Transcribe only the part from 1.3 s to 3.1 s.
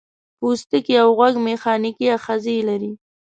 میخانیکي آخذې لري.